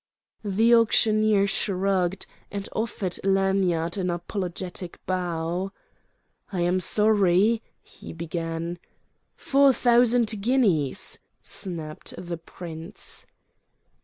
[0.43, 5.71] The auctioneer shrugged, and offered Lanyard an apologetic bow.
[6.51, 8.79] "I am sorry—" he began.
[9.35, 13.27] "Four thousand guineas!" snapped the prince.